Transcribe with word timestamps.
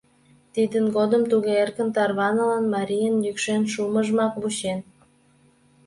Тидын 0.53 0.85
годым 0.95 1.23
туге 1.31 1.53
эркын 1.63 1.89
тарванылын— 1.95 2.65
марийын 2.73 3.15
йӱкшен 3.25 3.63
шумыжымак 3.73 4.33
вучен. 4.41 4.79